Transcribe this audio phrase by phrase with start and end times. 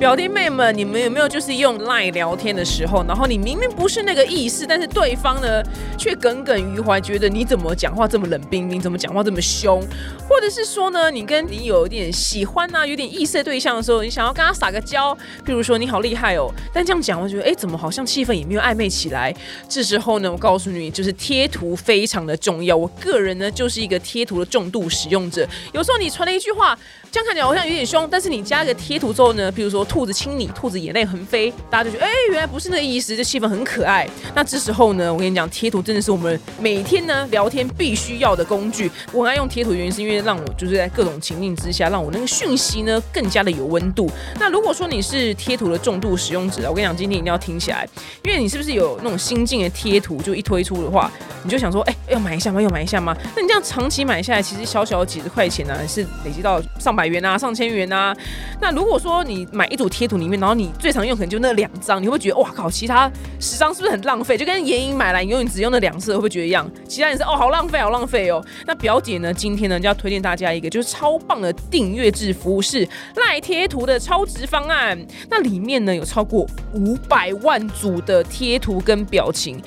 [0.00, 5.62] 表弟妹们，你们有没有就是用赖聊天的时候，然后你明明不是那个意思，但是对方呢
[5.98, 9.78] 却耿耿于怀，觉得你怎么讲话这么冷冰冰，怎么讲话这么凶，
[10.26, 15.14] 或者是说呢，你跟你有点喜欢啊，有点意思的对象的时候，你想要跟他撒个娇，
[15.44, 19.36] 譬如说你好厉害哦，但这样讲我觉得哎，怎么好像气氛也没有暧昧起来？
[19.68, 22.74] 这时候呢，我告诉你，就是贴图非常的重要。
[22.74, 26.74] 我个人呢就是一个贴图的重度使用者，有时候你传了一句话。
[27.12, 34.08] 这样看起来好像有点凶，但是你加个贴图之后呢，比如说兔子亲你，兔子眼泪横飞，大家就觉得哎，原来不是那个意思，这气氛很可爱。
[34.32, 38.88] 那这时候呢，我跟你讲，贴图真的是我们每天呢聊天必须要的工具。
[39.12, 44.08] 我很爱用贴图，原因是因为让我就是在各种情境之下，让我那个讯息呢更加的有温度。
[44.38, 47.88] 那如果说你是贴图的重度使用者，我跟你讲，今天一定要听起来，
[48.22, 51.10] 因为你是不是有那种新进的贴图，就一推出的话，
[51.42, 52.62] 你就想说，哎，要买一下吗？
[52.62, 53.16] 要买一下吗？
[53.34, 57.10] 那你这样长期买下来，其实小小几十块钱呢，是累积到上百。
[57.10, 58.16] 元啊，上千元啊。
[58.60, 64.36] 那如果说你买一组贴图里面，然后你最常用可能就那两张，你会觉得哇靠，其他十张是不是很浪费？
[64.36, 66.70] 就跟眼影买来，你永远只用那两次，会不会觉得一样？
[66.86, 68.44] 其他人是哦，好浪费，好浪费哦。
[68.66, 74.96] 那表姐呢，今天呢就要推荐大家一个就是超棒的订阅制服务，是赖贴图的超值方案。
[75.28, 79.60] 那里面呢有超过五百万组的贴图跟表情，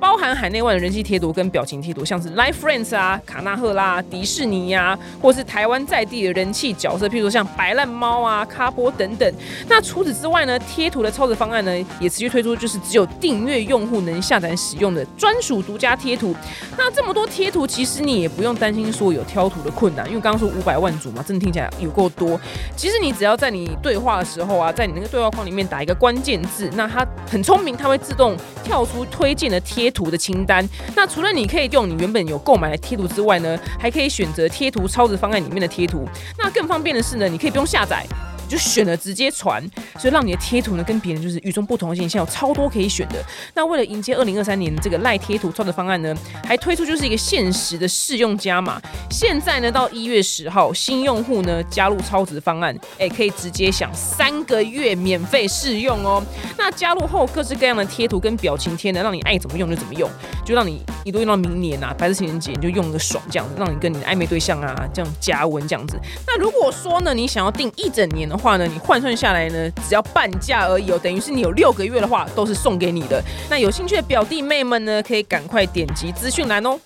[0.00, 6.75] 包含海内外的人气贴图跟表情贴图，像是 Life Friends 啊、卡纳赫拉、迪士尼呀，或是台湾在地的人气。
[6.76, 9.34] 角色，譬如说像白烂猫啊、卡波等等。
[9.68, 16.34] 那除此之外呢，贴图的超值方案呢，也持续推出，就是只有订阅用户能下载使用的专属独家贴图。
[16.76, 22.38] 那这么多贴图，其实你也不用担心说有挑图的困难，因为刚刚说五百万组嘛，真的听起来有够多。
[22.76, 30.66] 其实你只要在你对话的时候啊，在你那个对话框里面打一个关键字，那它很聪明，它会自动跳出推荐的贴图的清单。
[30.94, 36.06] 那除了你可以用你原本有购买的贴图之外呢，还可以选择贴图超值方案里面的贴图。
[36.38, 38.04] 那更方便的是呢，你可以不用下载。
[38.48, 39.62] 就选了直接传，
[39.98, 43.24] 所以让你的贴图呢跟别人就是与众不同的现象，有超多可以选的。
[43.54, 46.14] 那为了迎接二零二三年这个赖贴图超的方案呢，
[46.44, 48.80] 还推出就是一个限时的试用加码。
[49.10, 56.22] 现在呢到一月十号，新用户呢加入超值方案，哎，可以直接享三个月免费试用哦。
[56.56, 60.08] 那加入后，各式各样的贴图跟表情贴呢，让你爱怎么用就怎么用，
[60.44, 65.98] 就让你你都用到明年啊，白色情人节你就用个爽这样子，让你跟你的暧昧对象啊这样加温这样子。
[66.26, 73.22] 那如果说呢，你想要订一整年的话呢，你换算下来呢，只要半价而已哦，等于是你有六个月的话都是送给你的。
[73.48, 76.78] 那有兴趣的表弟妹们呢，可以赶快点击资讯栏哦。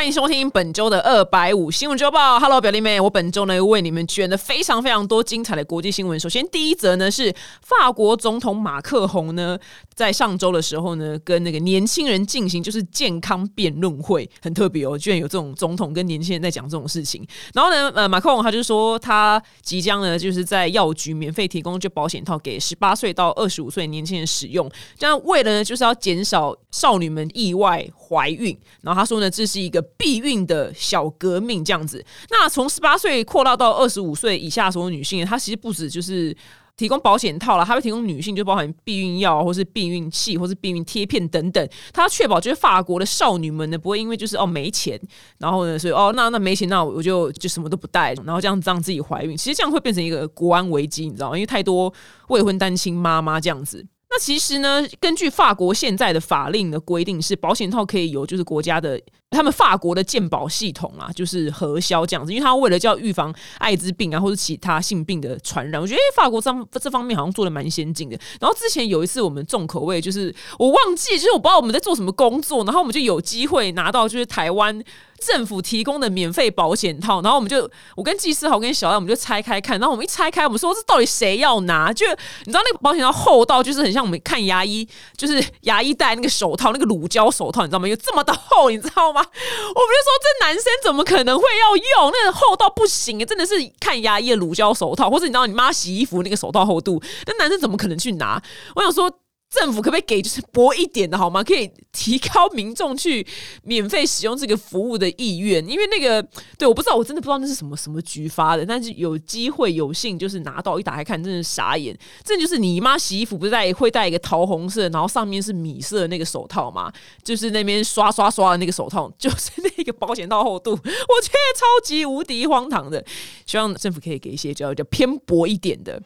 [0.00, 2.40] 欢迎收听本周的二百五新闻周报。
[2.40, 6.18] Hello，表弟妹，我本周呢为你们选了非常非常多精彩的国际新闻。
[6.18, 7.30] 首先，第一则呢是
[7.60, 9.58] 法国总统马克宏呢
[9.94, 17.22] 在上周的时候呢跟那个年轻人进行就是健康辩论会，很特别哦，居然有这种总统跟年轻人在讲这种事情。
[17.52, 28.58] 然后呢，呃，马克宏他就说他即将呢就是在药局免费提供就保险套给十八岁到二十五岁年轻人使用，这样为了呢就是要减少少女们意外怀孕。
[28.80, 29.89] 然后他说呢这是一个。
[30.00, 36.34] 避孕的小革命这样子，那从十八岁扩大到二十五岁以下所有女性，她其实不止就是
[36.76, 41.68] 提供保险套了，它会提供女性就包含避孕药，或是避孕器，或是避孕贴片等等。
[41.92, 44.98] 它确保就是法国的少女们呢，不会因为就是哦没钱，
[45.38, 49.36] 然后呢，所以哦那那没钱，那我就就什么都不带，然后这样让自己怀孕。
[49.36, 51.36] 其实这样会变成一个国安危机，你知道吗？
[51.36, 51.92] 因为太多
[52.28, 53.86] 未婚单亲妈妈这样子。
[54.12, 59.00] 那其实呢，根据法国现在的法令的规定，是保险套可以由就是国家的
[59.30, 68.18] 他们法国的健保系统啊，就是核销这样子，因为他为了叫预防艾滋病啊或者其他性病的传染，我觉得法国这这方面好像做的蛮先进的。
[68.40, 74.82] 然后之前有一次我们重口味，就是我忘记，就是我不知道我们在做什么工作，然后我们就有机会拿到就是台湾。
[75.20, 81.92] 政府提供的免费保险套，然后我们就我跟技师好跟小艾，我们就拆开看，然后我们一拆开，我们说这到底谁要拿？
[81.92, 84.88] 就你知道那个保险套厚到就是很像我们看牙医，
[85.18, 87.86] 就是牙医戴那个手套，那个乳胶手套，你知道吗？
[87.86, 89.19] 有这么的厚，你知道吗？
[89.74, 92.10] 我们就说这男生怎么可能会要用？
[92.12, 98.42] 那厚到不行，真的是看牙医的乳胶手套，或者你知道你妈洗衣服那个手套厚度，那男生怎么可能去拿？
[98.74, 99.19] 我想说。
[99.50, 101.42] 政府可不可以给就是薄一点的好吗？
[101.42, 103.26] 可以提高民众去
[103.64, 106.22] 免费使用这个服务的意愿，因为那个
[106.56, 111.96] 对我不知道，我真的不知道那是什么什么局发的，但是有机会有幸就是拿到一打开看，真的傻眼。
[112.22, 116.92] 这就是你妈洗衣服不是戴会戴一个桃红色，然后上面是米色的那个手套吗？
[117.24, 123.04] 就是那边刷刷刷的那个手套，就是那个保险套厚度，我觉得超级无敌荒唐的。
[123.46, 126.00] 希望政府可以给一些叫叫偏薄一点的。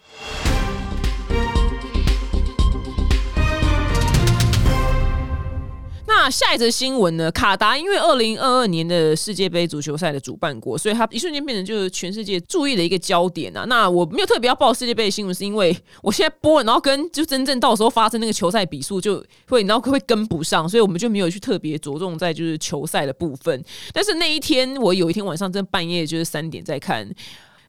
[6.17, 7.29] 那下一则新闻呢？
[7.33, 13.65] 卡达因为二零二二年的世界杯足球赛的主办国，所以它一瞬间变成就是全世界注意的一个焦点啊。
[13.65, 23.63] 那我没有特别要报世界杯的新闻，是因为我现在播，然后跟就真正到时候发生那个球赛比数就会，然后会跟不上，所以我们就没有去特别着重在就是球赛的部分。
[23.93, 27.13] 但是那一天，我有一天晚上真半夜就是三点在看。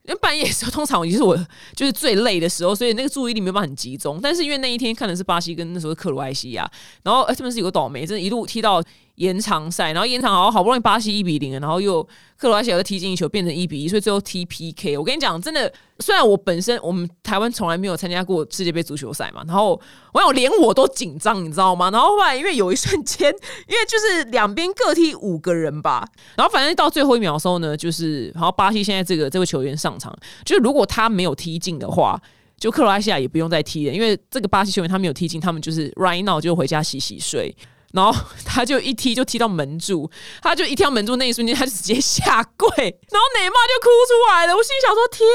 [0.07, 1.35] 因为半夜的时候，通常就是我
[1.75, 4.19] 就是最累的时候，所以那个注意力没有办法很集中。
[4.21, 6.69] 但是因为那一天看的是巴西跟那时候克罗埃西亚，
[7.03, 8.83] 然后哎，他们是有个倒霉，真的一路踢到。
[9.15, 12.03] 延长赛，然后延长好好不容易巴西一比零，然后又
[12.37, 14.97] 克罗埃西亚又踢进一球，变成一比一，所以最后踢 PK。
[14.97, 19.79] 我跟你讲，真的，虽然我本身我们台湾从来没有参加过世界杯足球赛嘛，然后
[20.13, 21.89] 我想连我都紧张，你知道吗？
[21.91, 23.29] 然后后来因为有一瞬间，
[23.67, 30.13] 因为就是两边各踢五个人吧，然后反正到最后一秒的时候呢，就是然后巴西现在这个这位球员上场，
[30.43, 32.21] 就是如果他没有踢进的话，
[32.57, 37.55] 就克罗埃西亚也不用再踢了，因为这个巴西球员他没有踢进，他们就是 right now 就回家洗洗睡。
[37.95, 38.13] 然后
[38.45, 40.09] 他就一踢就踢到门柱，
[40.41, 44.55] 他就一踢到门柱那一瞬间，他就直接下跪，然后内马就哭出来了。
[44.55, 45.25] 我心里想说：天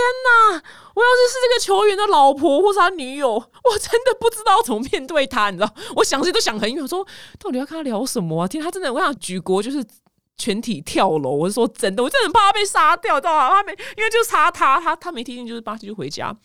[0.53, 0.63] 哪！
[0.95, 5.49] 我要是是这个球员的老婆或是他女友，我真的不知道怎么面对他。
[5.51, 7.07] 你知道，我想这都想很远，说
[7.39, 8.47] 到底要跟他聊什么？
[8.47, 9.83] 天，他真的，我想举国就是
[10.37, 11.31] 全体跳楼。
[11.31, 13.49] 我是说真的，我真的很怕他被杀掉，知道吗？
[13.49, 16.37] 他没，因为就差他，他他没踢进，就是巴西就回家。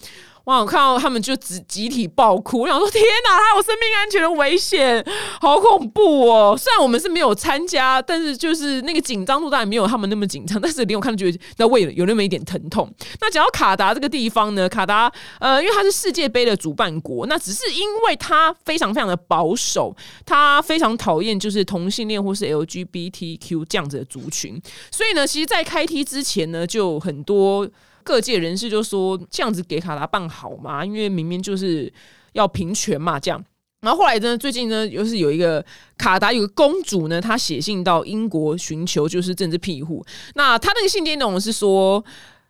[0.46, 0.60] 哇！
[0.60, 5.04] 我看到他们就集集体爆哭，我想说天哪，他有生命安全的危险，
[5.42, 6.56] 好恐怖哦！
[6.58, 12.88] 虽然我们是没有参加，但是就是那个紧张度当然没有他们那么紧张，但是连我看都觉得那胃有那么一点疼痛。
[13.20, 19.96] 那讲到卡达这个地方呢，卡达呃，因为它是世界杯的主办国，那只是因为它非常非常的保守，
[20.26, 24.62] 它非常讨厌就是同性恋或是 LGBTQ 这样子的族群，
[24.92, 27.68] 所以呢，其实，在开踢之前呢，就很多。
[28.06, 30.86] 各界人士就说这样子给卡达办好吗？
[30.86, 31.92] 因为明明就是
[32.34, 33.44] 要平权嘛，这样。
[33.82, 35.64] 然后后来呢，最近呢，又是有一个
[35.98, 40.06] 卡达有个公主呢，她写信到英国寻求就是政治庇护。
[40.36, 42.04] 那她那个信件内容是说，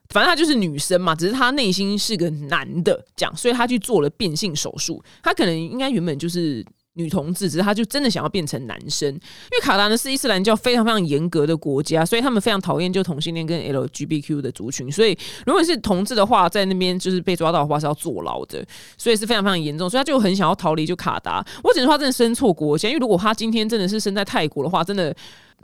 [0.10, 5.04] 反正她就是女生嘛，只是她内心是个男的，这样，所以她去做了变性手术。
[5.24, 6.66] 她可能应该原本就是。
[6.96, 9.18] 女同志，只是她就真的想要变成男生，因
[9.52, 18.66] 为卡达呢是伊斯兰教非常非常严格的国家，所以他们非常讨厌就同性恋跟 LGBTQ 的族群，所以如果是同志的话，在那边就是被抓到的话是要坐牢的，
[18.98, 21.46] 所以是非常非常严重，所以他就很想要逃离就卡达。
[21.64, 25.14] 我只能说他真的生错国家，因为如果他今天真的是生在泰国的话，真的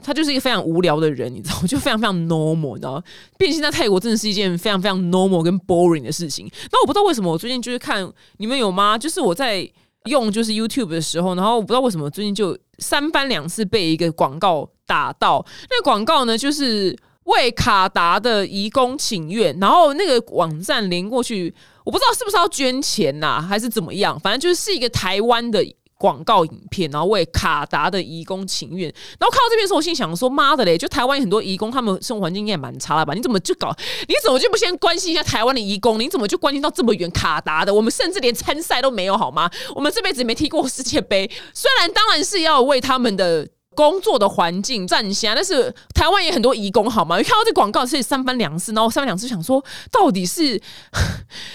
[0.02, 1.56] 他就是一个非常无聊的人，你知道？
[1.66, 3.02] 就非常非常 normal，你知道
[3.38, 6.46] 变性在泰国真的是一件非常非常 normal 跟 boring 的事情。
[6.70, 8.06] 那我不知道为什么我最近就是看
[8.36, 8.98] 你们有吗？
[8.98, 9.66] 就是我在。
[10.04, 15.44] 用就是 YouTube 的时候，然后我不知道为什么最近就三番两次被一个广告打到。
[15.70, 21.54] 那广告呢，就是为卡达的移工请愿，然后那个网站连过去，
[21.84, 25.64] 我不知道是不是要捐钱呐，还是怎么样，反正就是一个台湾的。
[26.02, 30.76] 广告影片，然后为卡达的移工情愿，然后看到这边时候，我心想说：“妈的嘞！
[30.76, 33.14] 就台湾很多移工，他们生活环境应该蛮差了吧？
[33.14, 33.72] 你怎么就搞？
[34.08, 36.00] 你怎么就不先关心一下台湾的移工？
[36.00, 37.72] 你怎么就关心到这么远卡达的？
[37.72, 39.48] 我们甚至连参赛都没有好吗？
[39.76, 47.16] 我们这辈子没踢过世界杯，虽然当然是要为他们的。”工作的环境占先，但是台湾也很多移工，好吗？
[47.16, 50.60] 看到这广告是三番两次，然后三番两次想说，到底是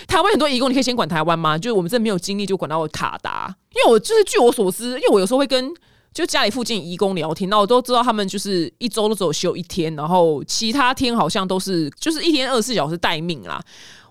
[0.07, 1.57] 台湾很多移工，你可以先管台湾吗？
[1.57, 5.71] 就是我们这没有精力就管到卡达，因为我就是据我所知，因为我有时候会跟
[6.13, 13.61] 就家里附近移工聊天，那我都知道他们就是一周都只有休一天，然后其他天好像都是就是一天二十四小时待命啦。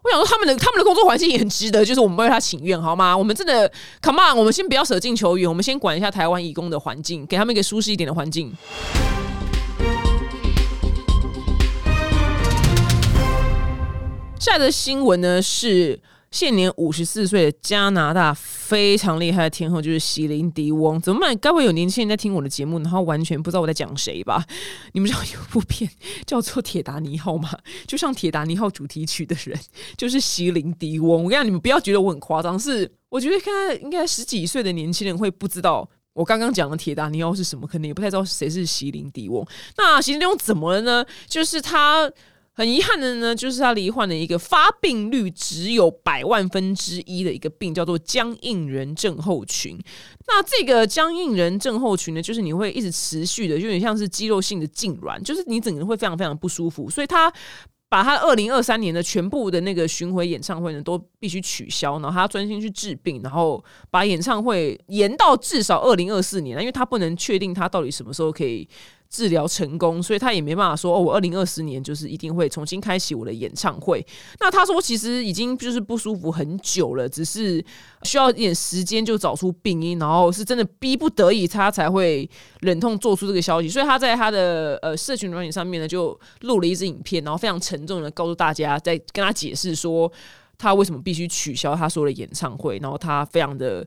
[0.06, 3.16] 我想说，他们的他们的工作环境也很值得，就是我们为他请愿，好吗？
[3.16, 3.68] 我们真的
[4.00, 8.54] ，Come on，我们先不要舍近求远，我们先管一下台湾义工的环境，给他们一个舒适一点的环境。
[14.38, 15.98] 下一则新闻呢是。
[16.30, 21.36] 现年五十四岁的加拿大非常厉害的天后就是席琳迪翁，怎么办？
[21.38, 24.44] 该会有年轻人在听我的节目，然后完全不知道我在讲谁吧？
[24.92, 25.90] 你们知道有部片
[26.26, 27.50] 叫做《铁达尼号》吗？
[27.86, 29.58] 就像《铁达尼号》主题曲的人
[29.96, 31.24] 就是席琳迪翁。
[31.24, 39.46] 我跟你讲，你们不要觉得我很夸张，是我觉得现在应该十几岁的年轻人会不知道我刚刚讲的《铁达尼号》是什么，可能也不太知道谁是席琳迪翁。
[39.78, 41.06] 那席琳迪翁怎么了呢？
[41.26, 42.10] 就是他。
[42.56, 49.78] 很遗憾的呢，就是他罹患了一个发病率只有百万分之一的一个病，叫做僵硬人症候群。
[50.26, 56.88] 那这个僵硬人症候群呢，就是你会一直持续的，就有点像是肌肉性的痉挛，就是你整个人会非常非常不舒服。
[56.88, 57.30] 所以他
[57.90, 68.66] 把他二零二三年的全部的那个巡回演唱会呢，都必须取消，然后他专心去治病，然后把演唱会延到至少二零二四年，因为他不能确定他到底什么时候可以。
[69.16, 74.06] 治疗成功，所以他也没办法说哦，我二零二四年就是一定会重新开启我的演唱会。
[74.40, 77.64] 那他说其实已经就是不舒服很久了，只是
[78.02, 82.28] 需要一点时间就找出病因，然后是真的逼不得已他才会
[82.60, 83.70] 忍痛做出这个消息。
[83.70, 90.12] 所以他在他的呃社群软体上面呢，就录了一支影片，然后非常沉重的告诉大家，在跟他解释说
[90.58, 93.86] 他为什么必须取消他说的演唱会，然后他非常的。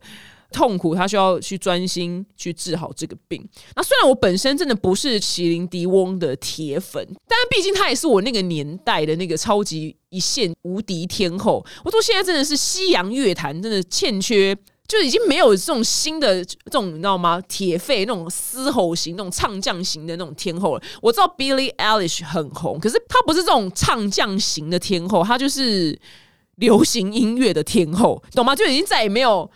[0.51, 3.47] 痛苦，他需要去专心去治好这个病。
[3.75, 11.63] 那虽然我本身真的不是麒麟迪翁的铁粉，但毕竟他也是我那个年代的那个超级一线无敌天后。
[11.85, 17.39] 我说现在真的是西洋乐坛真的欠缺，就已经没有这种新的这种你知道吗？
[17.47, 20.83] 铁肺那种嘶吼型、那种唱将型的那种天后了。
[21.01, 25.99] 我知道 Billie Eilish 很红，可是他不是这种唱将型的天后，他就是
[26.55, 28.55] 流行音乐的天后，懂吗？
[28.55, 29.49] 就已经再也没有。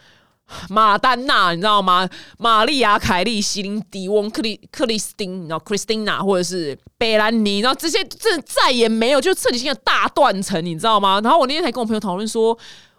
[0.69, 2.10] 马丹娜，你知道吗？
[2.38, 11.19] 玛丽亚·凯莉、席琳·迪翁、克里克里斯汀，然后 Christina 或者是贝兰妮，然后这些这再也没有，就彻底性的大断层，你知道吗？
[11.24, 12.57] 然后我那天才跟我朋友讨论说，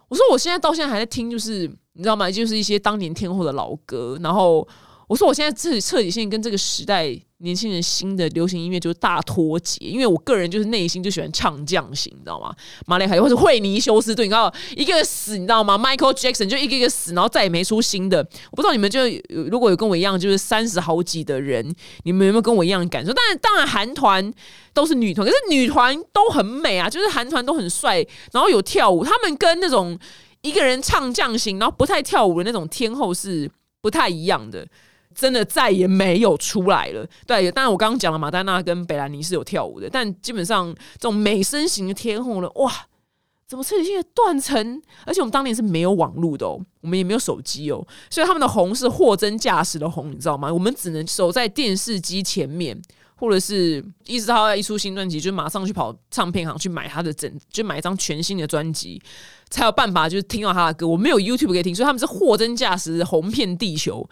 [0.09, 2.31] 我说我现在到现在还在听，就是你知道吗？
[2.31, 4.67] 就是一些当年天后的老歌，然后。
[5.09, 12.55] 我说我现在彻彻底性跟这个时代年轻人新的流行音乐就是大脱节，因为我个人就是内心就喜欢唱将型，你知道吗？
[12.87, 18.27] 马里海或者惠尼休斯顿，你知道一个死，你知道吗？Michael Jackson 就一个一个死，然后再也没出新的。
[18.51, 23.13] 我不知道你们就如果有跟我一样就是三十好几的人，你们有没有跟我一样的感受？
[23.13, 24.33] 当然，当然韩团
[24.73, 27.97] 都是女团，可是女团都很美啊，就是韩团都很帅，
[28.33, 29.99] 然后有跳舞，他们跟那种
[30.41, 33.51] 一个人唱将型，然后不太跳舞的那种天后是
[33.83, 34.67] 不太一样的。
[35.15, 37.07] 真的再也没有出来了。
[37.27, 42.73] 对，当然我刚刚讲了，马丹娜跟贝兰妮是有跳舞的，但基本上这种美声型的天后呢，哇，
[43.47, 44.83] 怎么彻底性的断层？
[45.07, 50.53] 而且我们当年是没有网络的哦，我们也没有手机哦，所以他们的红是货真价实的红，你知道吗？
[50.53, 52.81] 我们只能守在电视机前面，
[53.15, 59.01] 或者是一直到一出新专辑，就马上去跑唱片行去买他的整，就买一张全新的专辑。
[59.51, 64.05] 才有办法就是听到他的歌，我没有 YouTube 可以听，所以他们是货真价实红遍地球，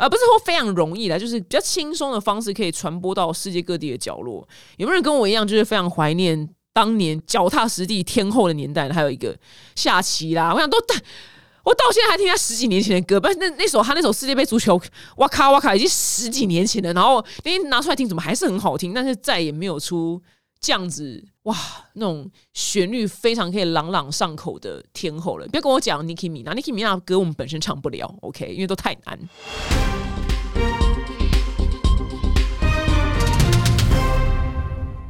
[0.00, 4.48] 而不是说非常容易的，就是比较轻松的方式可以传播到世界各地的角落。
[4.78, 8.88] 有没有人跟我一样，就是非常怀念当年脚踏实地天后的年代？
[8.88, 9.36] 还有一个
[9.76, 10.98] 下棋啦，我想都但，
[11.64, 14.80] 我到现在还听他十几年前的歌，不是那那首他那首世界杯足球，
[15.18, 16.92] 哇卡哇卡，已经十几年前了。
[16.94, 18.94] 然后那天拿出来听，怎么还是很好听？
[18.94, 20.20] 但是再也没有出。
[20.62, 21.56] 这样子哇，
[21.94, 25.48] 那种旋律非常可以朗朗上口的天后了。
[25.48, 29.18] 不要跟我讲 Nicki Minaj，Nicki Minaj 歌我们本身唱不了，OK，因为都太难。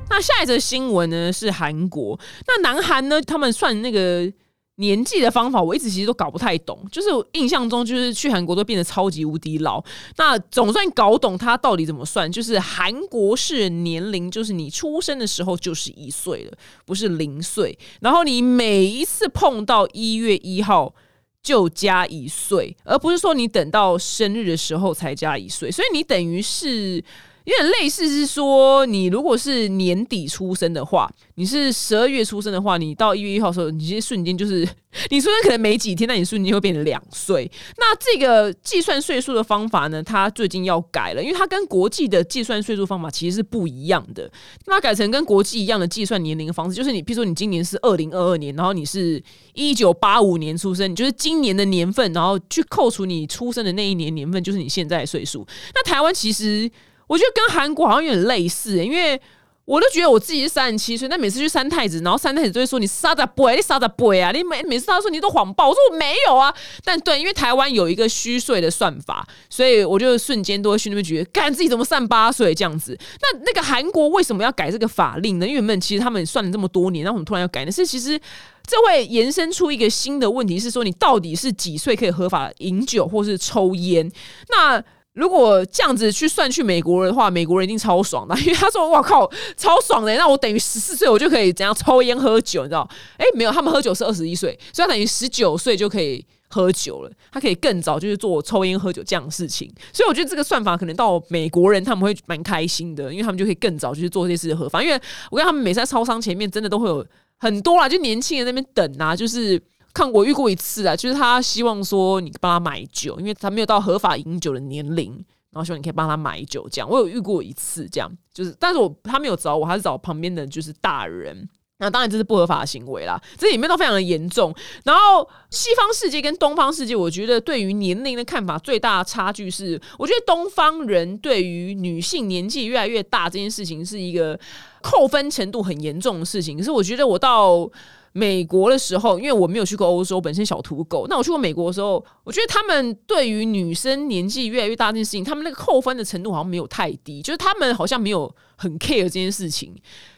[0.09, 4.33] 那下一则新闻呢是韩国，那南韩呢，他们算那个。
[4.81, 6.79] 年纪的方法，我一直其实都搞不太懂。
[6.91, 9.83] 就是印象中，就是去韩国都变得超级无敌老。
[10.17, 16.53] 那总算搞懂它到底怎么算，就是韩国是年龄，就是你出生的时候就是一岁了，
[16.87, 17.79] 不是零岁。
[18.01, 20.95] 然后你每一次碰到一月一号
[21.43, 25.71] 就加一岁，而不是说你等到生日的时候才加一岁。
[25.71, 27.05] 所以你等于是。
[27.51, 34.61] 有点类似是说，你如果是年底出生的话，你是十二月出生的话，你到一月一号的时候，你其实瞬间就是
[35.09, 37.51] 你出生可能没几天，那你瞬间会变成两岁。
[37.77, 44.31] 那这个计算岁数的方法呢，它最近要改了，因为它跟国际的计算岁数方法其实是不一样的。
[44.67, 49.21] 那改成跟国际一样的计算年龄的方式，就是你，比如说你今年是二零二二年，然后你是
[49.55, 55.45] 一九八五年出生，你就是今年的年份，然后去扣除你出生的那一年年份，就是你现在的岁数。
[55.75, 56.71] 那台湾其实。
[57.11, 59.21] 我觉得跟韩国好像有点类似，因为
[59.65, 66.55] 我都觉得我自己是三十七岁，但每次去三太子，然后三太子就会说你杀的 boy，你杀的 boy 啊，你每每次他说你都谎报，我说我没有啊。
[66.85, 72.97] 但对，因为台湾有一个虚岁的算法，所以我就瞬间都会去那边觉得，干自己怎么三八岁这样子。
[73.21, 75.49] 那那个韩国为什么要改这个法令呢？
[75.49, 77.73] 因为们其实他们算了这么多年，然后我们突然要改呢？
[77.73, 78.17] 是其实
[78.65, 84.09] 这会延伸出一个新的问题，是说你到底是几岁可以合法饮酒或是抽烟？
[84.49, 84.81] 那
[85.15, 90.15] 如果这样子去算去美国人的话，美国人一定超爽的， 因为他说：“哇靠，超爽的！
[90.17, 92.89] 那我等于十四岁我就可以怎样抽烟喝酒，你知道？
[93.17, 99.69] 哎，没有，他们喝酒是二十一岁，所以他等于十九岁就可以喝酒了，他可以更早就是做抽烟喝酒这样的事情。
[99.93, 104.81] 所以我觉得这个算法可能到美国人他们会蛮开心的，因为他们就可以更早就是做这些事情合法。
[104.81, 105.01] 因为
[105.31, 107.05] 我跟他们每次在超商前面真的都会有
[107.39, 109.61] 很多啦，就年轻人那边等啊，就是
[109.93, 115.13] 看我遇过一次啊，就是他希望说你帮他买酒，因为他没有到合法饮酒的年龄，
[115.51, 116.89] 然后希望你可以帮他买酒这样。
[116.89, 121.49] 我有遇过一次这样，就是但是我他没有找我，他是找旁边的就是大人。
[121.83, 124.55] 那当然这是不合法的行为啦，这里面都非常的严重。
[124.85, 134.39] 然后西方世界跟东方世界，我觉得对于年龄的看法最大的差距是，我觉得东方人对于女性年纪越来越大这件事情是一个
[134.83, 136.59] 扣分程度很严重的事情。
[136.59, 137.67] 可是我觉得我到
[138.13, 141.07] 美国的时候，因为我没有去过欧洲，本身小土狗。
[141.09, 149.73] 那我去过美国的时候，我觉得他们对于女生年纪越来越大这件事情，他们那个扣分的程度好像没有太低，就是他们好像没有很 care 这件事情。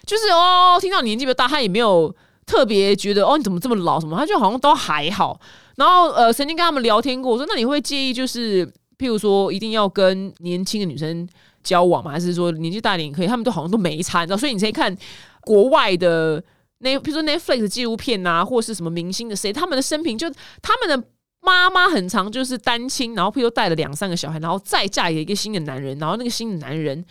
[0.07, 2.15] 就是哦，听到年纪比较大，他也没有
[2.47, 5.39] 特别觉得哦，你怎么这么老什么，他就好像都还好。
[5.77, 11.29] 然后呃，曾经跟他们聊天过，我说那你会介意就是，譬如说一定要跟年轻的女生
[11.63, 12.11] 交往吗？
[12.11, 13.27] 还是说年纪大点可以？
[13.27, 14.37] 他们都好像都没差，你知道？
[14.39, 14.97] 所以你先看
[15.43, 16.43] 国外的。
[16.83, 21.09] 那比如说 Netflix 纪录片啊，或是什么明星的谁，他们的生平就他们的
[21.41, 27.05] 妈妈很长就是单亲，然后譬如带了两三个小孩，然后再嫁给一个新的男人，然后那个新的男人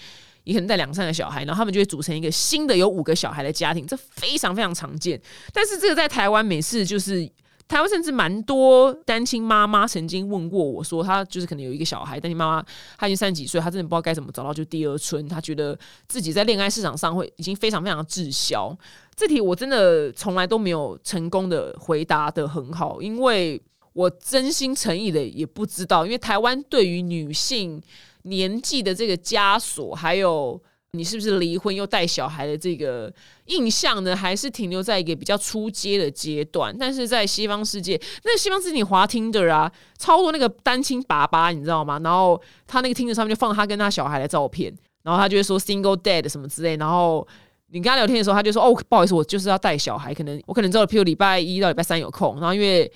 [0.43, 5.19] 也可能带两三个小孩，然后他们就会组成一个新的有五个小孩的家庭，这非常非常常见。
[5.51, 7.29] 但是这个在台湾每次就是。
[7.71, 12.65] 台湾甚至蛮多单亲妈妈曾经问过我说，她就是可能有一个小孩，单亲妈妈
[12.97, 18.77] 她已经三十几岁，她真的不知道该怎么找到就第二春，她觉得自己在恋爱市场上会已经非常非常滞销。
[19.15, 23.61] 这题我真的从来都没有成功的回答的很好，因为
[23.93, 27.81] 我真心诚意的也不知道，因为台湾对于女性
[28.23, 30.61] 年纪的这个枷锁还有。
[30.98, 33.12] 你是不是离婚又带小孩的这个
[33.45, 34.13] 印象呢？
[34.13, 36.75] 还是停留在一个比较初阶的阶段？
[36.77, 41.98] 但是在西方世界，那西方世界你滑听的啊，超多那个单亲爸爸，你知道吗？
[42.03, 44.69] 然后他那个听着上面就放他跟他小孩的照片，
[45.03, 46.75] 然后他就会说 single dad 什么之类。
[46.75, 47.25] 然后
[47.69, 52.91] 你跟他聊天的时候，他就说哦，不好意思，我就是要带小孩，可能我可能只有譬如礼拜一到礼拜三有空，然后因为。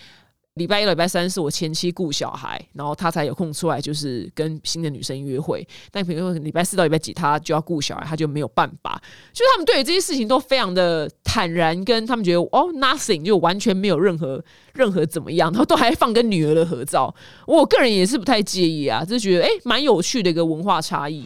[0.56, 5.68] 礼拜一、礼拜三是我前妻顾小孩，然后他才有空出来，就是跟新的女生约会。
[5.92, 8.98] 但比如说礼拜四到礼拜几，他就要顾小孩，他就没有办法。
[9.34, 14.42] 就是他们对于这些事情都非常的坦然，跟他们觉得哦，nothing 就完全没有任何
[14.74, 17.14] 任何怎么样，然后都还放跟女儿的合照。
[17.46, 21.26] 我个人也是不太介意啊，就是觉得哎，蛮有趣的一个文化差异。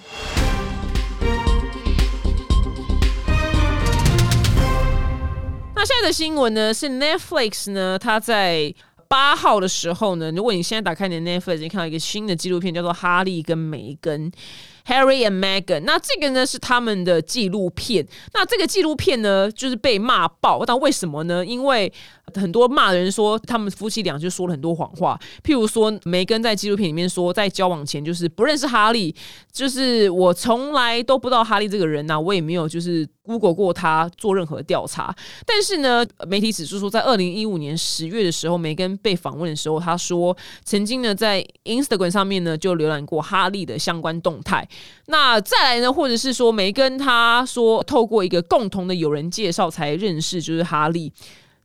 [5.76, 8.74] 那现在的新闻呢，是 Netflix 呢，它在。
[9.10, 14.32] 八号的时候呢，如果你现在打开你的 Netflix，你看到一个新的纪录片，叫做《哈利跟梅根》
[14.86, 15.82] （Harry and Meghan）。
[15.82, 18.08] 那这个呢是他们的纪录片。
[18.36, 20.64] 那这个纪录片呢，就是被骂爆。
[20.64, 21.44] 但为什么呢？
[21.44, 21.92] 因为
[22.36, 29.16] 很多骂人说他们夫妻俩就说了很多谎话，譬如说梅根在纪录片里面说，在交往前就是不认识哈利，
[29.52, 35.16] 就是我从来都不知道哈利这个人呐，我也没有就是 Google 过他做任何调查。
[35.46, 44.68] 但是呢，媒体指出说，在二零一五年十月的时候，梅根被访问的时候，他说曾经呢在 Instagram 上面呢就浏览过哈利的相关动态。
[45.08, 51.12] 那再来呢，或者是说梅根他说透过一个共同的友人介绍才认识，就是哈利。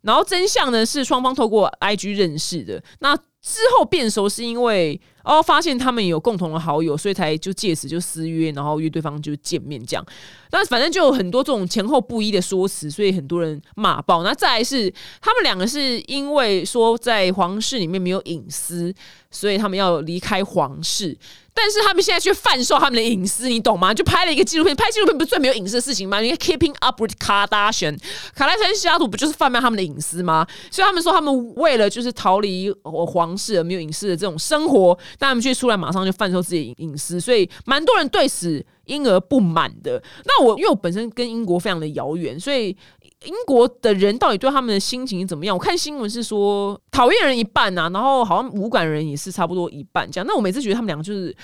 [0.04, 10.06] 然后真相呢是双方透过 IG 认识的，那之后变熟是因为哦发现他们有共同的好友，所以才就借此就私约，然后约对方就见面这样。
[10.52, 14.22] 那反正就有很多这种前后不一的说辞，所以很多人骂爆。
[14.22, 18.94] 那再来是他们两个是因为说在皇室里面没有隐私，
[19.30, 21.16] 所以他们要离开皇室。
[21.56, 23.94] 但是他们现在却贩售他们的隐私，你懂吗？
[23.94, 26.18] 就拍了一个纪录片，拍纪录片不是最没有隐私的事情吗？
[26.18, 27.96] 你看 Keeping Up with Kardashian，
[28.34, 30.44] 卡莱珊西雅图不就是贩卖他们的隐私吗？
[30.68, 40.02] 所以他们说他们为了就是逃离皇室而没有隐私的这种生活，但他们却出来马上就贩售自己隐私，所以蛮多人对此因而不满的。
[40.24, 42.76] 那我因为我本身跟英国非常的遥远，所以。
[43.24, 45.56] 英国的人到底对他们的心情怎么样？
[45.56, 50.26] 我看新闻是说讨厌人一半啊，然后好像无感人也是差不多一半这样。
[50.28, 51.34] 那我每次觉得他们两个就是。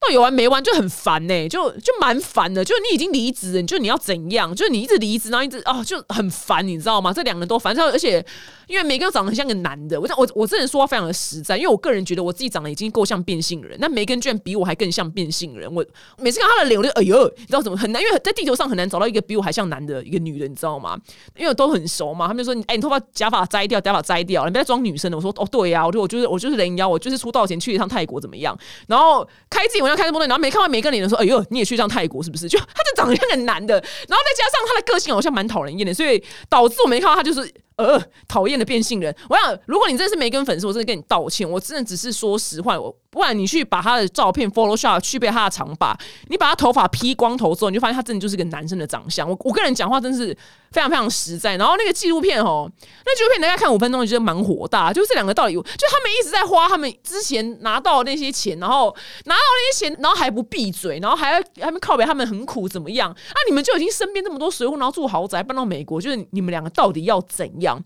[0.00, 2.64] 到有完没完就很烦呢，就就蛮烦的。
[2.64, 4.52] 就你已经离职了，你，就你要怎样？
[4.52, 7.12] 就你一直离职，然后一直哦，就很烦，你知道吗？
[7.12, 7.72] 这两个人都烦。
[7.78, 8.24] 而且
[8.72, 15.70] 因为每个人长得像个男的，我我我这人说话非常的实在，因为我个人觉得我自己长得已经够像变性人，那梅根居然比我还更像变性人。
[15.74, 15.84] 我
[16.16, 18.00] 每次看他的脸，我就哎呦，你知道怎么很难？
[18.00, 20.98] 因为在地球上很难找到一个比我还像男的一个女人，你知道吗？
[21.36, 22.26] 因为都很熟嘛。
[22.26, 28.58] 他们就说你：“哎，你头发假发摘掉，假发摘掉，你不要装女生的。”我说：“哦，对呀，我就我就是我就是人妖，我就是出道前去一趟泰国怎么样？
[28.88, 39.14] 然后开自己玩笑开这么多，然后没看完。”每个人都说：“哎呦，你也去一趟泰国是不是？”就他就长得像个男的，然后再加上他的个性好像蛮讨人厌的，所以导致我没看到他就是呃讨厌的变性人。
[39.28, 42.78] 我想，如果你真是没跟粉丝，我真的跟你道歉，我真的只是说实话。
[42.78, 49.28] 我不然你去把他的照片 Photoshop 去被他的长发，你把他头发披光头之后，你就发现他真的就是个男生的长相。
[49.28, 50.36] 我我跟人讲话真是
[50.72, 51.56] 非常非常实在。
[51.56, 52.70] 然后那个纪录片哦，
[53.04, 54.92] 那纪录片大家看五分钟，你觉得蛮火大。
[54.92, 58.94] 就这两个道理，就他们一直在花他们之前拿到那些钱，然后
[59.26, 63.10] 拿到那些钱，然后还不闭嘴，然后还要还没靠北，他们很苦怎么样？
[63.10, 67.78] 啊，你们就已经身边这么多水户，然后住豪宅，搬到美国，就是你们两个到底要怎样？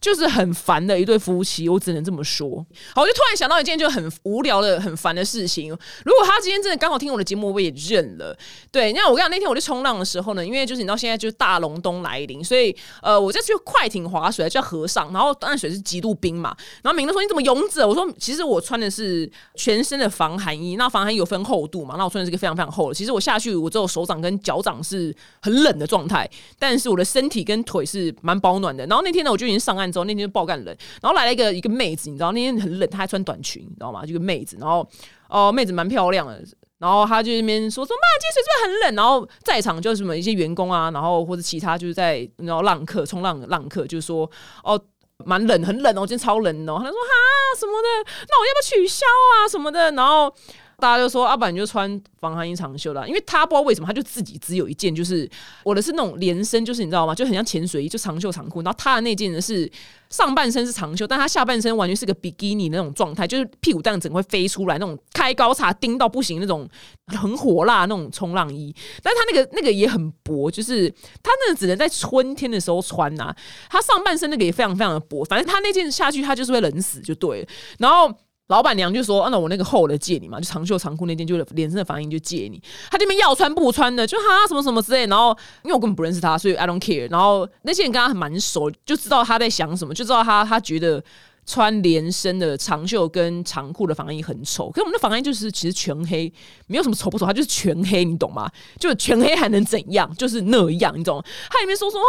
[0.00, 2.64] 就是很烦的一对夫妻，我只能这么说。
[2.94, 5.70] 好，我就突然想到一件就很无聊的、很烦的事情。
[6.04, 8.36] 如果他今天真的刚好听我的节目，我也认了。
[8.70, 16.56] 对，那我跟你讲，那天我去冲浪的时候呢，因为就是你知道现在就是大隆冬来临，所以呃，我在去快艇划水，叫河上，然后淡水是极度冰嘛。
[16.82, 17.86] 然后明哥说你怎么勇者？
[17.86, 22.94] 我说其实我穿的是全身的防寒衣，那防寒衣有分厚度嘛，那我穿的是个非常非常厚的。
[22.94, 28.86] 其实我下去，我只有手掌跟脚掌是很冷的状态，但是我的身体跟腿是蛮保暖的。
[28.86, 34.04] 然后那天呢，我就已经上岸之后，那天就爆干冷，然后来了一个一个妹子，你知道那天很冷，她还穿短裙，你知道吗？
[34.06, 34.88] 这个妹子，然后
[35.28, 36.42] 哦，妹子蛮漂亮的，
[36.78, 38.96] 然后她就那边说说妈，今天水是不是很冷？
[38.96, 44.30] 然后在场就是什么一些员工啊，然后或者其他就是在然后浪客冲浪浪客，就说
[44.62, 44.80] 哦，
[45.24, 46.76] 蛮冷，很冷哦，今天超冷哦。
[46.78, 49.90] 他说哈什么的，那我要不要取消啊什么的？
[49.92, 50.34] 然后。
[50.80, 55.28] 大家就说阿板就穿防寒衣长袖啦，因为他不知道为什么他就自己只有一件，就是
[55.64, 57.12] 我的是那种连身，就是你知道吗？
[57.12, 58.62] 就很像潜水衣，就长袖长裤。
[58.62, 59.68] 然后他的那件呢是
[60.08, 66.68] 上半身是长袖，但他下半身完全是个比基尼那种状态，就是屁股蛋整个会飞出来那种开高叉钉到不行那种
[67.08, 68.72] 很火辣那种冲浪衣。
[69.02, 70.88] 但他那个那个也很薄，就是
[71.24, 73.34] 他那个只能在春天的时候穿呐。
[73.68, 77.48] 他上半身那个也非常非常的薄，反正他那件下去他就是会冷死就对了。
[77.80, 78.14] 然后。
[78.48, 82.60] 老板娘就说：“啊，那我那个厚的借你嘛，就长袖长裤那件，就连身的防衣就借你。
[82.90, 85.06] 他这边要穿不穿的，就哈什么什么之类。
[85.06, 87.10] 然后因为我根本不认识他，所以 I don't care。
[87.10, 91.02] 然后那些人跟他很蛮熟，就知道他在想什么，就知道他他觉得。”
[91.48, 96.30] 穿连身的长袖跟长裤的防寒衣很丑，可是我们的防寒衣就是其实全黑，
[96.66, 98.50] 没有什么丑不丑，它就是全黑，你懂吗？
[98.78, 100.14] 就全黑还能怎样？
[100.16, 101.24] 就是那样，你懂？
[101.50, 102.06] 它里面说说话，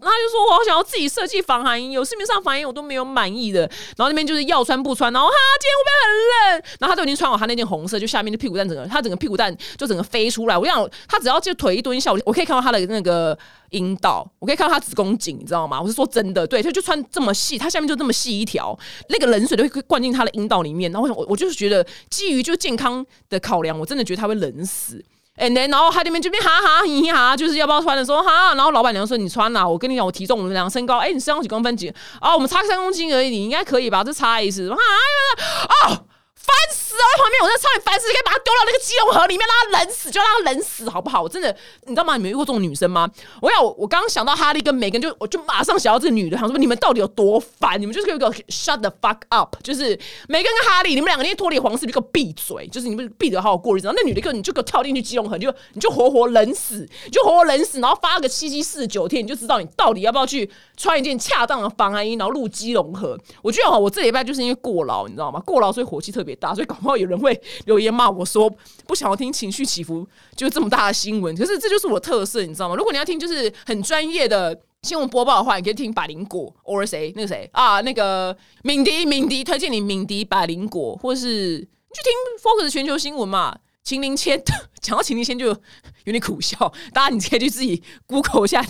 [0.00, 3.60] 他就说我想要自己设计防寒衣，有市面上防寒衣我都没有满意的，
[3.96, 6.62] 然后那边就是要穿不穿，然后哈今天会不会很冷？
[6.80, 10.58] 然后他都已经穿好他那件红色，就下面的屁股蛋整个，他整个屁股蛋就整个飞出来。
[10.58, 13.38] 我想他只要就腿一蹲下，我我可以看到他的那个。
[13.70, 15.80] 阴道，我可以看到她子宫颈，你知道吗？
[15.80, 18.78] 我是说真的，对，她就穿这么细，她下面就这么细一条，
[19.08, 20.90] 那个冷水都会灌进她的阴道里面。
[20.92, 25.04] 然后我我就是觉得，基于就健康的考量，我真的觉得她会冷死。
[25.36, 31.88] 哎，然后他那边这边哈哈嘻哈，就是要不要穿的时候哈，然后老板娘说你穿啦，我跟你讲，我体重我们俩身高，哎，你身高几公分几？
[32.20, 34.04] 啊，我们差三公斤而已，你应该可以吧？
[34.04, 36.04] 这差一次，啊哦！
[36.34, 36.79] 烦死！
[37.10, 41.22] 在旁边，我在超级烦死，可以把它丢到那个鸡笼盒里面，让它冷死，就让它冷死，好不好？
[41.22, 41.54] 我真的，
[41.86, 42.16] 你知道吗？
[42.16, 43.08] 你们遇过这种女生吗？
[43.40, 47.80] 我要，我刚刚想到哈利跟梅根，就我就马上想到这个女的，想说你们到底有多烦？
[47.80, 53.92] 你们就是给我 shut the fuck up，就是梅根跟哈利，你们两个那天脱离皇室，就给我闭嘴，就是你们闭得好好过日子。
[53.94, 63.18] 那女的，就你就给我跳进去鸡笼盒，就你就活活冷死，你就活活冷死，然后发个七七四十九天，你就知道你到底要不要去穿一件恰当的防寒衣，然后入鸡笼盒。
[63.42, 65.40] 我觉得哈，我这礼拜就是因为过劳，你知道吗？
[65.40, 67.10] 过劳所以火气特别大，所以搞不好有。
[67.10, 68.48] 人会留言骂我说
[68.86, 72.76] 不想要听情绪起伏就这么大的新闻，可是这就是我特色，你知道吗？
[72.76, 81.26] 如果你要听就是很专业的新闻播报的话，你可以听百灵果，或者谁那个谁啊，那个敏迪，敏迪推荐你敏迪百灵果，或是
[81.58, 83.58] 你去听 Focus 全球新闻嘛。
[83.82, 84.40] 秦林谦
[84.80, 88.64] 讲到秦林谦就有点苦笑，大家你可以去自己 Google 一下，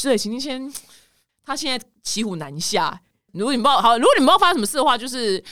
[0.00, 0.72] 对，秦林谦
[1.44, 3.02] 他现在骑虎难下。
[3.38, 5.42] 如果你不知道好，如果你不知道发生什么事的话，就是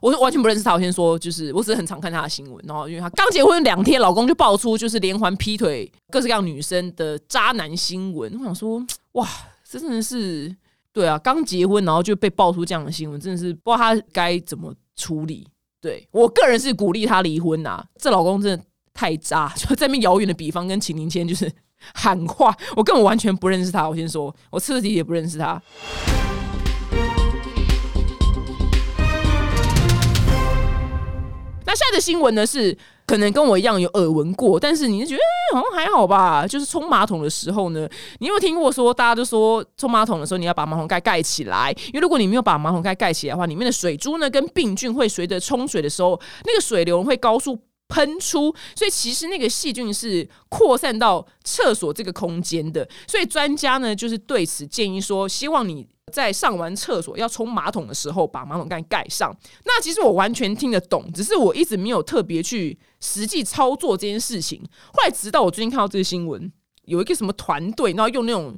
[0.00, 0.72] 我完全不认识他。
[0.72, 2.64] 我先说，就是我只是很常看他的新闻。
[2.66, 8.32] 然后，因为他刚结婚两天，老公就爆出就是连环劈腿各式各样女生的渣男新闻。
[8.40, 9.28] 我想说，哇，
[9.68, 10.54] 这真的是
[10.92, 15.46] 对啊，刚结婚然后就被爆出这样的新闻，真的是不知道他该怎么处理。
[15.80, 21.50] 对我个人是鼓励他离婚呐，这老公真的太渣，就在那遥远的比方跟秦明谦就是
[21.92, 23.86] 喊话，我根本完全不认识他。
[23.86, 25.60] 我先说，我彻底也不认识他。
[31.74, 35.20] 现在的新闻呢是可能跟我一样有耳闻过，但是你是觉得
[35.54, 36.46] 好像还好吧？
[36.46, 47.58] 就是冲马桶的时候呢，你有听过说大家都说冲马桶的时候你要把马桶盖盖起来，因为如果你没有把马桶盖盖起来的话，里面的水珠呢跟病菌会随着冲水的时候，那个水流会高速
[47.88, 52.88] 喷出，所以其实那个细菌是扩散到厕所这个空间的。
[53.06, 59.34] 所以专家呢，就是对此建议说，希望你在上完厕所要冲马桶的时候，把马桶盖盖上。
[59.64, 64.62] 那其实我完全听得懂，只是我一直没有特别去实际操作这件事情。
[64.92, 66.52] 后来直到我最近看到这个新闻，
[66.84, 68.56] 有一个什么团队，然后用那种。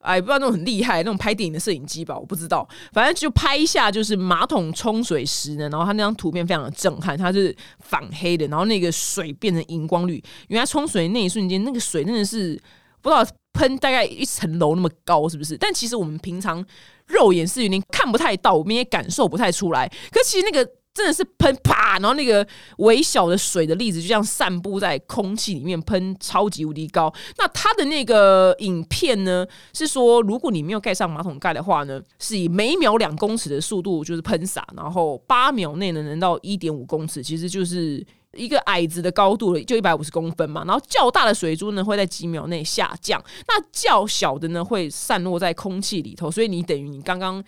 [0.00, 2.16] 哎，不知道那种很厉害那种拍电影的摄影机吧？
[2.16, 12.60] 我不知道，反正就拍一下，就是马桶冲水时呢，然后他那张图片非常的震撼，它是反黑的，然后那个水变成荧光绿，原来冲水那一瞬间，那个水真的是
[13.02, 15.56] 不知道喷大概一层楼那么高，是不是？
[15.56, 16.64] 但其实我们平常
[17.06, 20.70] 肉眼是有点看不太到，我们也感受不太出来，可其实那个。
[20.98, 22.44] 真的是喷啪，然后那个
[22.78, 27.12] 微小的水的粒子就这样散布在空气里面，喷超级无敌高。
[27.38, 40.64] 那它的那个影片呢，是说如果你没有盖上马桶盖的话呢，是以每秒两公尺的速度就是喷洒，然后八秒内呢能到一点五公尺，其实就是一个矮子的高度了，就一百五十公分嘛。
[40.66, 47.44] 然后较大的水珠呢会在几秒内下降，那较小的呢会散落在空气里头，所以你等于你刚刚。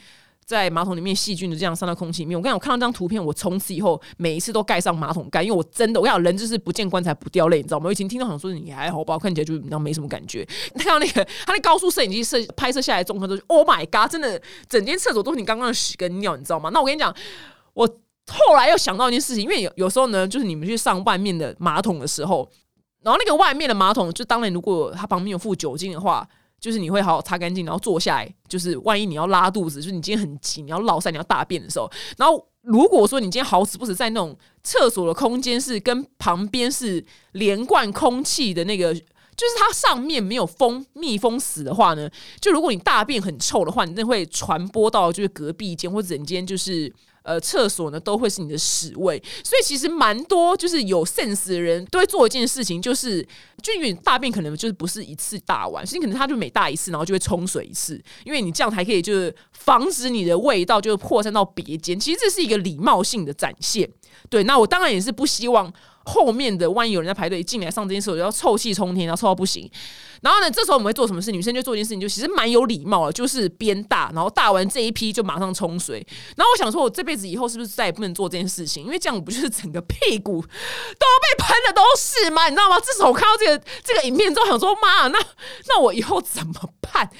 [0.51, 7.87] 在马桶里面细菌的这样散到空气里面，我跟你讲，我看到这张图片，我从此以后每一次都盖上马桶盖，因为我真的，我讲人就是不见棺材不掉泪，你知道吗？
[7.87, 10.45] 我以前听到好像说你还好吧，看起来就然后没什么感觉。
[10.75, 16.69] 你 看到那个他那高速摄影机摄拍摄下来，综合都是 Oh my God，真的整间厕所都是你刚刚的屎跟尿，你知道吗？
[16.71, 17.15] 那我跟你讲，
[17.73, 17.87] 我
[18.27, 22.51] 后来又想到一件事情，因为有有时候呢，就是你们去上外面的马桶的时候，
[23.03, 26.29] 然后那个外面的马桶，就当然如果它旁边有附酒精的话。
[26.61, 28.35] 就是你会好好擦干净，然后坐下来。
[28.47, 46.93] 就是万一你要拉肚子，就是你今天很急，你要落塞，你要大便的时候，然后如果说你今天好死不死在那种厕所的空间是跟旁边是连贯空气的那个，就是它上面没有封密封死的话呢，就如果你大便很臭的话，你那会传播到就是隔壁间或者整间就是。
[47.31, 53.25] 呃，厕所呢都会是你的屎味，所以其实蛮多就是有 sense 的人都会做一件事情，就是
[53.63, 62.01] 就因为大便可能就是不是一次大完，所以可能他就每大一次，然后就会冲水一次，因为你这样才可以就是防止你的味道就是扩散到别间。
[62.01, 63.89] 其实这是一个礼貌性的展现。
[64.29, 65.73] 对，那我当然也是不希望
[66.05, 69.71] 后面的万一有人在排队进来上这件事，我就要臭气冲天，然后臭到不行。
[70.23, 71.33] 然后呢，这时候我们会做什么事？
[71.33, 76.07] 女生就做一件事情，就其实蛮有礼貌的，就是边大，然后大完这一批就马上冲水。
[76.37, 78.85] 然后我想说，我这辈子以后是不是再也不能做这件事情？
[78.85, 82.49] 因为这样不就是整个屁股都被喷的都是吗？
[82.49, 82.79] 你知道吗？
[82.81, 85.19] 至少我看到这个这个影片之后，想说妈，那
[85.69, 87.11] 那我以后怎么办？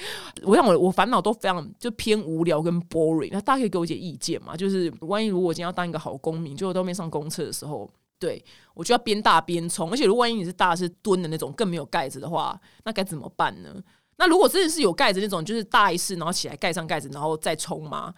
[0.43, 3.29] 我想我我烦恼都非常就偏无聊跟 boring。
[3.31, 4.55] 那大家可以给我一些意见嘛？
[4.55, 7.89] 就是万一如果我今天要当一个好公民，就都没上公厕的时候。
[8.21, 13.73] 对，我就要边大边冲，而且如果万一你是大是蹲的那种，更没有盖子的话，那该怎么办呢？
[14.17, 18.13] 那如果真的是有盖子那种，就是大一次，然后起来盖上盖子，然后再冲吗？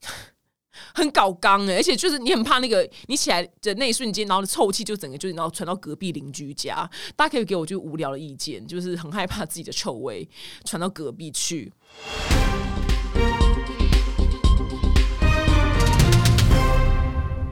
[0.92, 10.28] 很搞刚哎，而且就是你很怕那个你起来的那一瞬间，然后臭气就整个就是然后传到隔壁邻居家，大家可以给我就无聊的意见，就是很害怕自己的臭味
[10.64, 11.72] 传到隔壁去。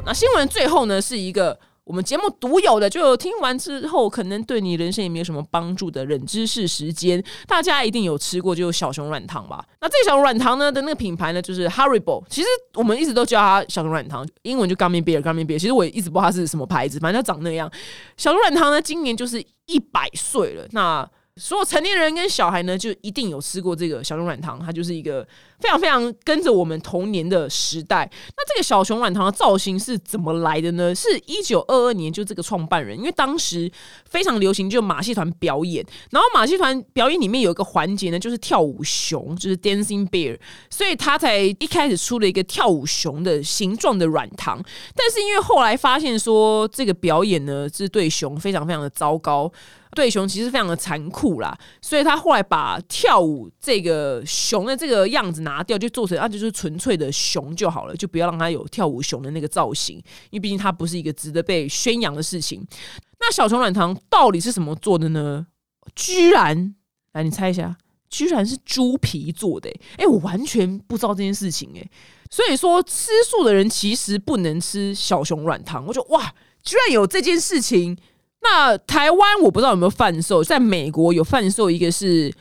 [0.04, 1.60] 那新闻最后呢，是一个。
[1.84, 7.22] 我们节目独有的，就听完之后可能对你人生也没有什么帮助的冷知识时间。
[7.46, 9.64] 大家一定有吃过，就是小熊软糖吧？
[9.80, 12.24] 那这小熊软糖呢的那个品牌呢，就是 Haribo。
[12.28, 15.58] 其实我们一直都叫它小熊软糖，英文就 Gummy Bear，Gummy Bear。
[15.58, 17.70] 其实我也一直不知道它是什么牌子，反正它长那样。
[18.16, 20.66] 小熊软糖呢，今年就是一百岁了。
[20.70, 25.26] 那所有成年人跟小孩呢，就一定有吃过这个小熊软糖，它就是一个
[25.58, 28.06] 非常非常跟着我们童年的时代。
[28.36, 30.94] 那这个小熊软糖的造型是怎么来的呢？
[30.94, 33.70] 是一九二二年就这个创办人，因为当时
[34.04, 44.62] 非常流行就马戏团表演，然后马戏团表演里面有一个环节呢，就是跳舞熊，就是 dancing bear，所以他才一开始出了一个跳舞熊的形状的软糖。
[44.94, 49.50] 但是因为后来发现说这个表演呢，是对熊非常非常的糟糕。
[49.94, 59.96] 对熊其实非常的残酷啦，所以他后来把跳舞这个熊的这个样子拿掉，就做成啊，就是纯粹的熊就好了，就不要让它有跳舞熊的那个造型，
[60.30, 62.66] 因为毕竟它不是一个值得被宣扬的事情。
[63.20, 65.46] 那小熊软糖到底是什么做的呢？
[65.94, 66.74] 居然，
[67.12, 67.76] 来你猜一下，
[68.08, 69.70] 居然是猪皮做的！
[69.98, 71.86] 哎，我完全不知道这件事情哎。
[72.30, 75.84] 所以说，吃素的人其实不能吃小熊软糖。
[75.86, 77.94] 我就哇，居然有这件事情。
[78.42, 82.32] 那台湾我不知道有没有贩售，在美国有贩售一个是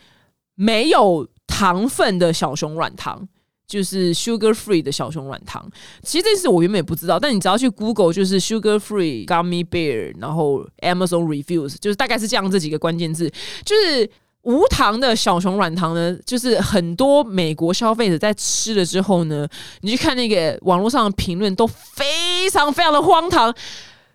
[0.56, 3.28] 没有糖分的小熊软糖，
[3.68, 5.64] 就是 sugar free 的小熊软糖。
[6.02, 13.32] 其实这事我原本也不知道，但你只要去 Google 就是 sugar free gummy bear，然后 Amazon reviews，就是大概是这样这几个关键字，
[13.64, 14.10] 就是
[14.42, 19.48] 无糖的小熊软糖呢，就是很多美国消费者在吃了之后呢，
[19.82, 23.54] 你去看那个网络上的评论都非常非常的荒唐，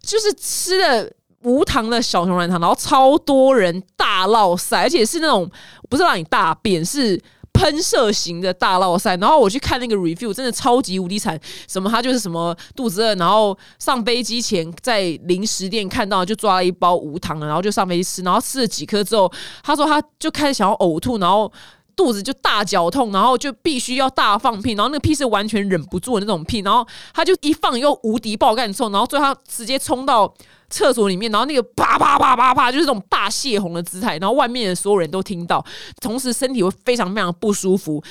[0.00, 1.12] 就是吃的。
[1.42, 5.48] 无糖的小熊软糖，然后超多人大闹赛，而且是那种
[5.88, 7.20] 不是让你大便，是
[7.52, 9.16] 喷射型的大闹赛。
[9.16, 11.38] 然后我去看那个 review，真的超级无敌惨。
[11.68, 21.52] 什么他就是什么肚子饿，然后上飞机前在零食店看到就抓了一包无糖的，然后就上飞机吃，然后吃了几颗之后，他说他就开始想要呕吐，然后。
[21.96, 30.32] 肚子就大绞痛，然后就必须要大放屁，然后那个屁是完全忍不住的那种屁，然后他就一放又无敌爆干冲，然后最后他直接冲到
[30.68, 35.64] 厕所里面，然后那个啪啪啪啪啪，就是这种大泄洪的姿态，然后外面的所有人都听到，
[36.02, 38.04] 同时身体会非常非常不舒服。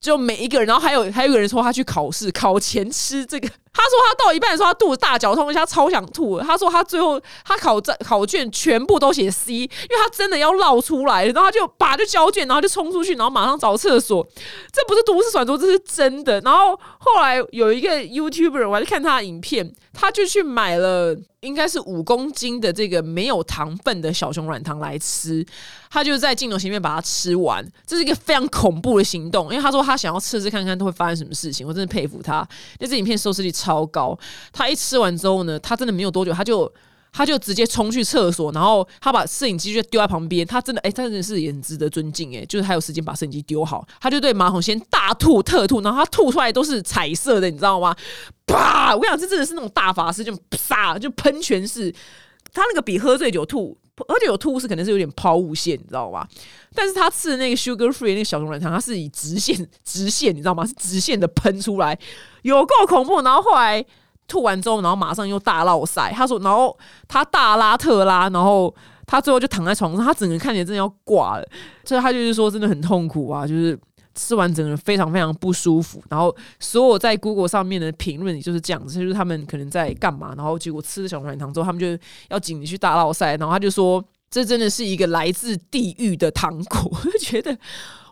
[0.00, 3.48] 就每一个人，然后还有还有一个人说他去考试，考前吃这个。
[3.72, 6.40] 他说他到一半的时候，他肚子大绞痛，而且他超想吐。
[6.40, 14.26] 他说他最后他考在考卷全部都写 C，因为他真的要绕出来，然后他就把就交卷，然后就冲出去，然后马上找厕所。
[14.72, 16.40] 这不是都市传说，这是真的。
[16.40, 25.46] 然后后来有一个 YouTuber，我还是看他的影片，他就去买了应该是五公斤的这个没有糖分的小熊软糖来吃。
[25.92, 31.66] 他就在镜头前面把它吃完，这是一个非常恐怖的行动，因为他说他想要测试看看都会发生什么事情。
[31.66, 32.46] 我真的佩服他，
[32.78, 33.50] 那这影片收视率。
[33.60, 34.18] 超高！
[34.52, 36.72] 他一吃完之后呢，他真的没有多久，他就
[37.12, 40.46] 他就直接冲去厕所，然后他把摄影机就丢在旁边。
[40.46, 43.86] 他真的哎，真的是也很值得尊敬哎，就是还有时间把摄影机丢好。
[44.00, 47.94] 他就对马桶先大吐特吐，然后他吐出来都是彩色的，你知道吗？
[48.46, 48.96] 啪！
[48.96, 51.94] 我想这真的是那种大法师，就啪就喷泉式。
[52.52, 56.28] 他那个比喝醉酒吐，而且有吐是可能是有点抛物线，你知道吧？
[56.74, 60.64] 但是他吃的那个 sugar free 那个小熊软糖，它是以直线直线，你知道吗？
[60.66, 61.98] 是直线的喷出来，
[62.42, 63.20] 有够恐怖。
[63.22, 63.84] 然后后来
[64.26, 66.12] 吐完之后，然后马上又大落塞。
[66.14, 66.76] 他说，然后
[67.08, 68.74] 他大拉特拉，然后
[69.06, 71.48] 他最后就躺在床上，他整个看起来真的要挂了。
[71.84, 73.78] 所以他就是说，真的很痛苦啊，就是。
[74.14, 81.86] 吃完整个人非常非常不舒服，然后所有在 Google 上面的评论也就是这样子，就是他们可能在干嘛，然后结果吃了小软糖之后，他们就
[82.28, 87.56] 要紧你去大闹赛，然后他就说这真的是一个来自地狱的糖果，我就觉得，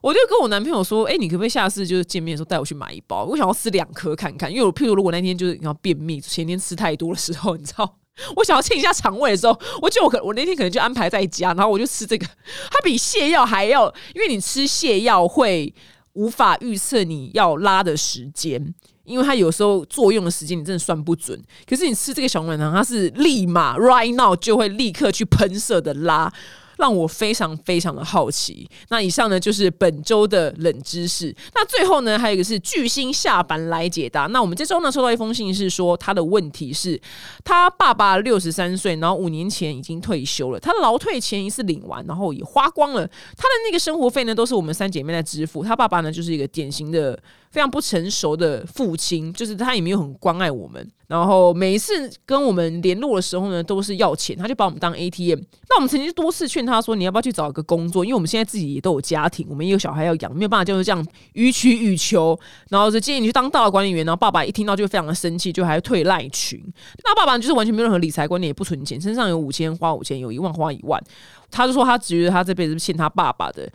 [0.02, 7.96] 我就跟我男朋友说，哎，你可不可以下次就是见面的时候带我去买一包，我想要吃两颗看看，因为我譬如如果那天就是要便秘，前天吃太多的时候，你知道，
[8.36, 12.26] 我想要清一下肠胃的时候，我就我可我那天可能就安排在家，然后我就吃这个，
[12.70, 15.74] 它比泻药还要，因为你吃泻药会。
[16.14, 21.40] 无法预测你要拉的时间，因为它有时候作用的时间你真的算不准。
[21.64, 26.32] 可是你吃这个小软糖，它是立马 right now 就会立刻去喷射的拉。
[26.78, 28.68] 让我非常非常的好奇。
[28.88, 31.34] 那以上呢就是本周的冷知识。
[31.54, 34.26] 那最后呢，还有一个是巨星下凡来解答。
[34.28, 37.00] 那我们这周呢收到一封信，是说他的问题是，
[37.44, 45.62] 他爸爸六十三岁，然后五年前已经退休了，他劳退钱一次领完，然后也花光了，他的那个生活费呢都是我们三姐妹在支付。
[45.62, 47.18] 他爸爸呢就是一个典型的。
[47.50, 50.86] 非常不成熟的父亲，就是他也没有很关爱我们。
[51.06, 55.40] 然后每一次跟我们联络的时候呢，都是要钱，他就把我们当 ATM。
[55.70, 58.04] 那我们曾经多次劝他说：“你要不要去找一个工作？
[58.04, 64.04] 因为我们现在自己也都有家庭，我们也有小孩要养，没有办法就是这样予取予求。”然后就建议你去当大的管理员。
[64.04, 66.62] 然后爸爸一听到就非常的生气，就还退赖群。
[67.02, 71.02] 那爸爸就是完全没有任何理财观念，也不存钱，身上有五千花五千，有一万花一万。
[71.50, 73.66] 他就说他觉得他这辈子是欠他爸爸的。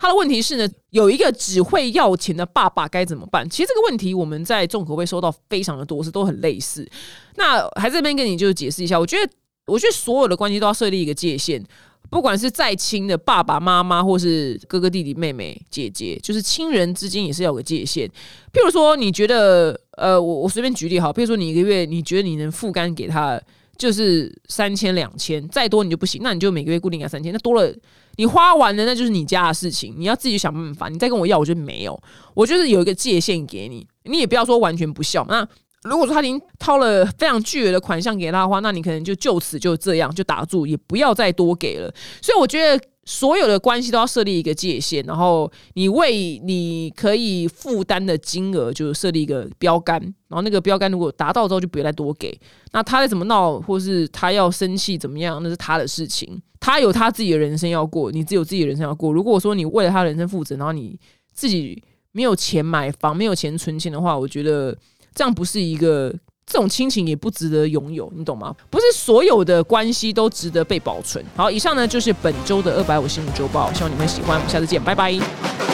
[0.00, 3.46] 他的问题是呢，有一个只会要钱的爸爸该怎么办？
[3.50, 6.88] 其实这个问题我们在众口会收到非常的多，是都很类似。
[7.36, 9.30] 那还这边跟你就是解释一下，我觉得，
[9.66, 11.62] 我觉得所有的关系都要设立一个界限，
[12.08, 18.08] 不管是再亲的爸爸妈妈，或是哥哥弟弟妹妹姐姐，就是亲人之间也是要有个界限。
[18.54, 23.38] 譬如说，你觉得，呃，我我随便举例好，譬如说你一个月你觉得你能负担给他
[23.76, 27.70] 就是三千两千，再多你就不行，那你就每个月固定给他三千，那多了。
[28.20, 30.90] 你花完了，那就是你家的事情，你要自己想办法。
[30.90, 31.98] 你再跟我要，我觉得没有，
[32.34, 35.24] 我就是有一个界限给你，你也不要说完全不孝。
[35.26, 35.48] 那
[35.84, 41.90] 如果说他已经掏了非常巨额的款项给他的话，那你可能就就此就这样就打住，也不要再多给了。
[42.20, 42.84] 所以我觉得。
[43.10, 52.32] 所有的关系都要设立一个界限，然后你为你可以负担的金额就设立一个标杆，然后那个标杆如果达到之后就不要再多给。
[52.70, 56.40] 那他再怎么闹，或是他要生气怎么样，那是他的事情。
[56.60, 59.12] 他有他自己的人生要过，你只有自己的人生要过。
[59.12, 60.96] 如果说你为了他人生负责，然后你
[61.32, 64.78] 自己没有钱买房、没有钱存钱的话，我觉得
[65.16, 66.14] 这样不是一个。
[66.50, 68.52] 这种亲情也不值得拥有，你懂吗？
[68.68, 71.24] 不是所有的关系都值得被保存。
[71.36, 75.69] 好，以上呢就是本周的二百五新闻周报，希望你们喜欢，我们下次见，拜拜。